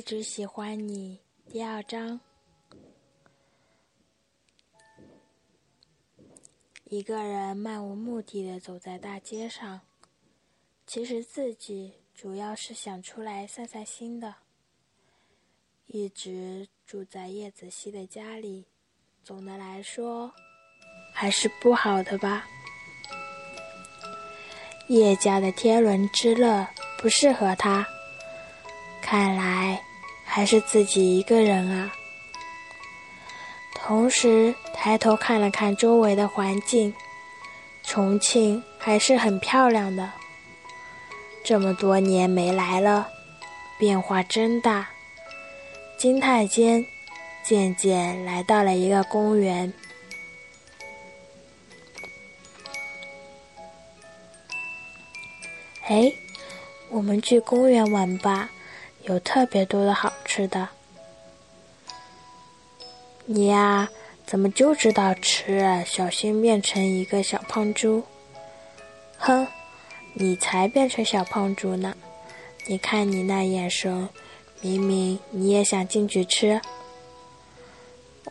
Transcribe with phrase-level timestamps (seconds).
[0.00, 1.20] 一直喜欢你。
[1.50, 2.18] 第二章，
[6.84, 9.78] 一个人漫无目的的走在大街上，
[10.86, 14.34] 其实自己主要是想出来散散心的。
[15.84, 18.64] 一直住在叶子熙的家里，
[19.22, 20.32] 总的来说
[21.12, 22.46] 还是不好的吧。
[24.88, 27.86] 叶家的天伦之乐不适合他，
[29.02, 29.78] 看来。
[30.32, 31.92] 还是自己一个人啊。
[33.74, 36.94] 同时抬头看了看周围的环境，
[37.82, 40.08] 重庆还是很漂亮的。
[41.42, 43.08] 这么多年没来了，
[43.76, 44.88] 变化真大。
[45.98, 46.86] 惊叹间，
[47.42, 49.72] 渐渐来到了一个公园。
[55.88, 56.12] 哎，
[56.88, 58.48] 我们去公园玩吧。
[59.04, 60.66] 有特别多的好吃的，
[63.26, 63.90] 你呀，
[64.24, 65.84] 怎么就知道吃？
[65.84, 68.02] 小心变成一个小胖猪！
[69.18, 69.46] 哼，
[70.14, 71.94] 你才变成小胖猪呢！
[72.64, 74.08] 你看你那眼神，
[74.62, 76.58] 明明你也想进去吃。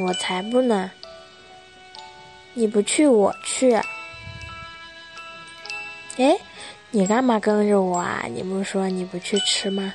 [0.00, 0.90] 我才不呢！
[2.54, 3.74] 你不去，我去。
[6.16, 6.36] 哎，
[6.90, 8.24] 你干嘛跟着我啊？
[8.28, 9.94] 你不是说你不去吃吗？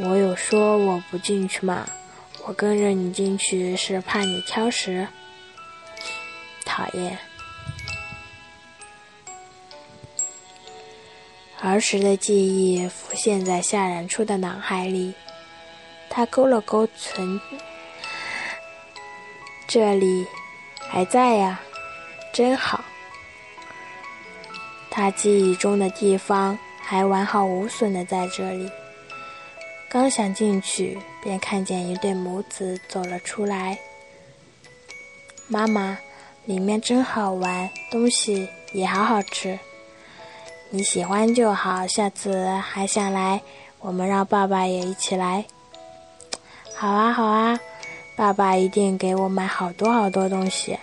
[0.00, 1.86] 我有说我不进去吗？
[2.46, 5.06] 我跟着你进去是怕你挑食。
[6.64, 7.18] 讨厌。
[11.60, 15.12] 儿时的记忆浮现在夏然初的脑海里，
[16.08, 17.40] 他勾了勾唇，
[19.66, 20.24] 这里
[20.88, 21.60] 还在呀，
[22.32, 22.84] 真好。
[24.88, 28.70] 他记忆中的地方还完好无损的在这里。
[29.90, 33.78] 刚想进去，便看见一对母子走了出来。
[35.46, 35.98] 妈妈，
[36.44, 39.58] 里面真好玩，东西也好好吃。
[40.68, 43.40] 你喜欢就好，下次还想来，
[43.78, 45.42] 我们让爸爸也一起来。
[46.74, 47.58] 好啊，好啊，
[48.14, 50.78] 爸爸一定给我买好多好多东西。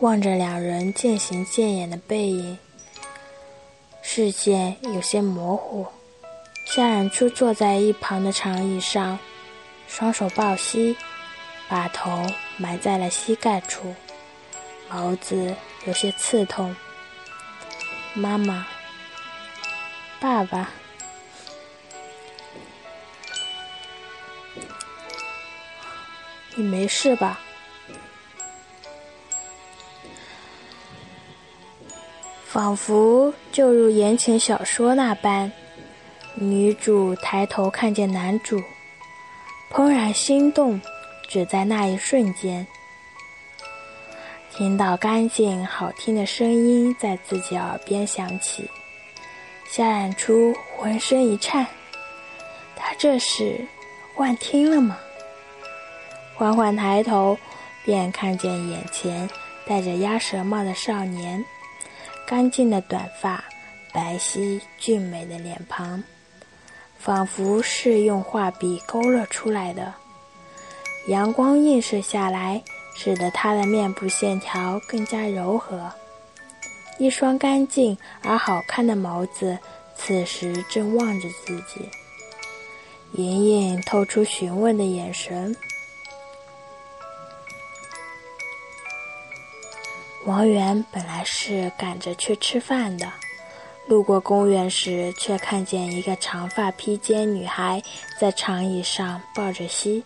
[0.00, 2.58] 望着两人渐行渐远的背影。
[4.16, 5.86] 视线有些模糊，
[6.64, 9.18] 夏冉初坐在一旁的长椅上，
[9.86, 10.96] 双手抱膝，
[11.68, 12.24] 把头
[12.56, 13.94] 埋在了膝盖处，
[14.90, 15.54] 眸子
[15.84, 16.74] 有些刺痛。
[18.14, 18.66] 妈妈，
[20.18, 20.70] 爸爸，
[26.54, 27.38] 你没事吧？
[32.56, 35.52] 仿佛就如言情小说那般，
[36.36, 38.58] 女主抬头看见男主，
[39.70, 40.80] 怦然心动，
[41.28, 42.66] 只在那一瞬间，
[44.54, 48.70] 听到干净好听的声音在自己耳边响起，
[49.68, 51.66] 夏染初浑身一颤，
[52.74, 53.60] 他这是
[54.14, 54.96] 幻听了吗？
[56.34, 57.36] 缓缓抬头，
[57.84, 59.28] 便看见眼前
[59.66, 61.44] 戴着鸭舌帽的少年。
[62.26, 63.44] 干净的短发，
[63.92, 66.02] 白皙俊美的脸庞，
[66.98, 69.94] 仿佛是用画笔勾勒出来的。
[71.06, 72.60] 阳光映射下来，
[72.96, 75.88] 使得他的面部线条更加柔和。
[76.98, 79.56] 一双干净而好看的眸子，
[79.96, 81.88] 此时正望着自己，
[83.12, 85.54] 隐隐透出询问的眼神。
[90.26, 93.06] 王源本来是赶着去吃饭的，
[93.86, 97.80] 路过公园时，却看见一个长发披肩女孩
[98.18, 100.02] 在长椅上抱着膝。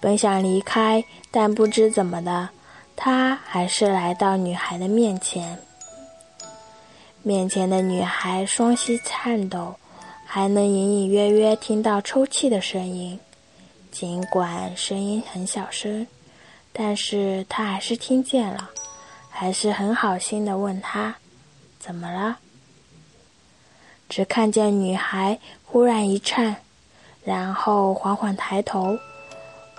[0.00, 2.48] 本想离开，但不知怎么的，
[2.96, 5.56] 他还是来到女孩的面前。
[7.22, 9.72] 面前的女孩双膝颤抖，
[10.26, 13.16] 还能隐隐约约听到抽泣的声音，
[13.92, 16.04] 尽管声音很小声，
[16.72, 18.68] 但是他还是听见了。
[19.40, 21.14] 还是很好心的问他
[21.78, 22.40] ：“怎么了？”
[24.10, 26.56] 只看见女孩忽然一颤，
[27.22, 28.98] 然后缓缓抬头。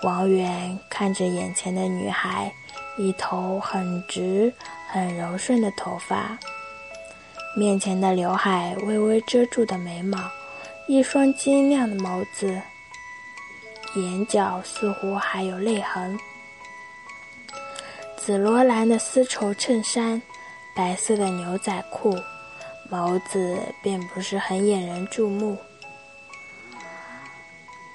[0.02, 2.50] 王源看着眼前的女孩，
[2.96, 4.50] 一头很直、
[4.88, 6.38] 很柔顺的头发，
[7.54, 10.18] 面前的刘海微微遮住的眉毛，
[10.88, 12.58] 一双晶亮的眸子，
[13.94, 16.18] 眼角似乎还有泪痕。
[18.22, 20.20] 紫罗兰的丝绸衬衫，
[20.76, 22.14] 白色的牛仔裤，
[22.90, 25.56] 眸子并不是很引人注目，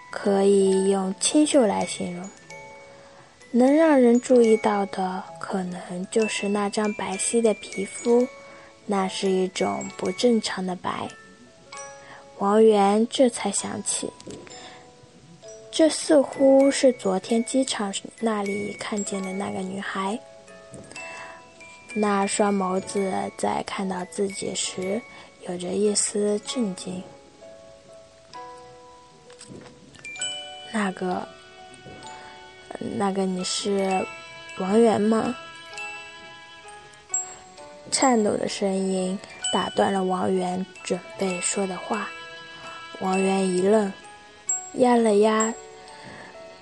[0.10, 2.28] 可以用清秀来形容。
[3.52, 8.28] 能让人注意到的，可能就是那张白皙的皮肤，
[8.88, 11.08] 那是一种不正常的白。
[12.40, 14.12] 王源这才想起，
[15.78, 20.18] 这似乎是昨天机场那里看见的那个女孩。
[21.94, 25.02] 那双眸子在看到自己时，
[25.50, 27.04] 有着一丝震惊。
[30.72, 31.28] 那个，
[32.96, 34.08] 那个你是
[34.60, 35.36] 王源吗？
[37.92, 39.20] 颤抖的声音
[39.52, 42.08] 打断了王源准备说的话。
[43.02, 43.92] 王源一愣，
[44.76, 45.54] 压了压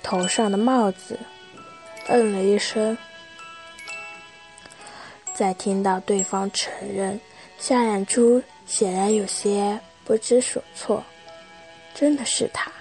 [0.04, 1.18] 头上的帽子，
[2.08, 2.96] 嗯了一声。
[5.34, 7.20] 在听到对方承认，
[7.58, 11.04] 夏冉初显然有些不知所措。
[11.96, 12.72] 真的是他。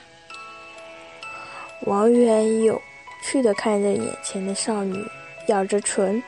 [1.83, 2.81] 王源有
[3.23, 5.03] 趣的看着眼前的少女，
[5.49, 6.23] 咬着唇，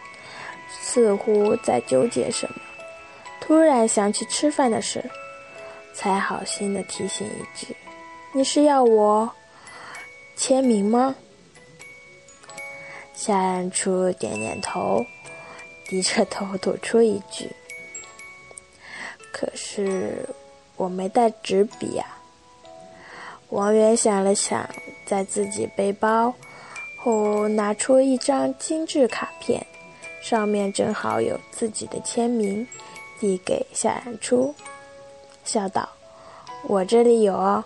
[0.70, 2.56] 似乎在纠结什么。
[3.40, 5.04] 突然想起吃饭的事，
[5.92, 7.74] 才好心的提醒一句
[8.32, 9.30] ：“你是要我
[10.36, 11.14] 签名吗？”
[13.14, 15.04] 夏冉初点点头。
[15.86, 17.46] 低着头吐出一句
[19.30, 20.26] ：“可是
[20.76, 22.18] 我没带纸笔啊。”
[23.50, 24.66] 王源想了想，
[25.04, 26.32] 在自己背包
[26.98, 29.64] 后拿出一张精致卡片，
[30.22, 32.66] 上面正好有自己的签名，
[33.20, 34.54] 递给夏冉初，
[35.44, 35.86] 笑道
[36.66, 37.62] ：“我这里有哦。”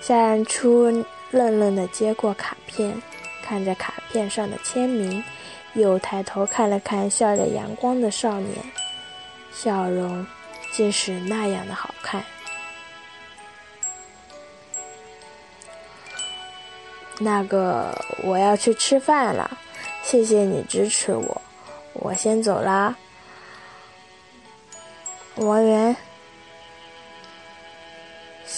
[0.00, 1.04] 夏冉初
[1.34, 3.02] 愣愣的接过卡片，
[3.42, 5.22] 看着卡片上的签名。
[5.74, 8.56] 又抬头看了看笑着阳光的少年，
[9.52, 10.24] 笑容
[10.70, 12.24] 竟是那样的好看。
[17.18, 17.92] 那个，
[18.22, 19.58] 我要去吃饭了，
[20.04, 21.42] 谢谢你支持我，
[21.94, 22.94] 我先走啦。
[25.34, 25.96] 王源，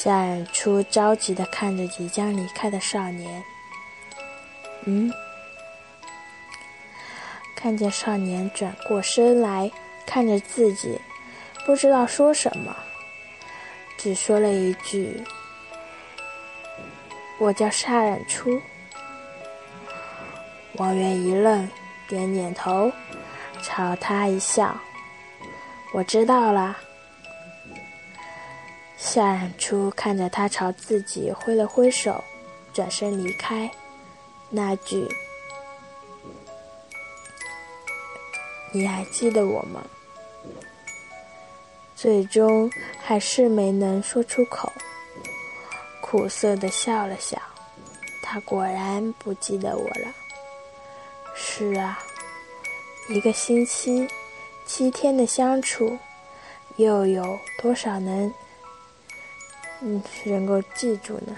[0.06, 3.42] 夏冉初着急的看着即将离开的少年，
[4.84, 5.12] 嗯。
[7.56, 9.68] 看见少年转过身来
[10.06, 10.96] 看着自己，
[11.64, 12.76] 不知道说什么，
[13.98, 15.20] 只说了一句
[17.40, 18.62] ：“我叫夏染初。”
[20.78, 21.68] 王源一愣，
[22.06, 22.92] 点点头，
[23.60, 24.72] 朝他一笑
[25.92, 26.78] ：“我知道了。”
[28.96, 32.24] 夏冉初看着他朝自己挥了挥手，
[32.72, 33.70] 转身离开，
[34.50, 35.06] 那句。
[38.72, 39.84] 你还记得我吗？
[41.94, 44.70] 最终还是没能说出口，
[46.00, 47.40] 苦涩的笑了笑。
[48.22, 50.14] 他果然不记得我了。
[51.34, 51.98] 是啊，
[53.08, 54.06] 一个星期，
[54.66, 55.96] 七天的相处，
[56.76, 58.32] 又有多少能，
[59.82, 61.36] 嗯，能够记住呢？